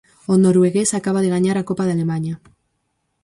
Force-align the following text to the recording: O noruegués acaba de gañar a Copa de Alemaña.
O 0.31 0.33
noruegués 0.43 0.89
acaba 0.99 1.23
de 1.23 1.33
gañar 1.35 1.57
a 1.57 1.67
Copa 1.69 1.83
de 1.85 1.93
Alemaña. 1.95 2.35